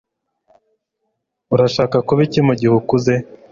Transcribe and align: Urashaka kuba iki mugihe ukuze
Urashaka 1.53 1.97
kuba 2.07 2.21
iki 2.27 2.39
mugihe 2.47 2.73
ukuze 2.81 3.13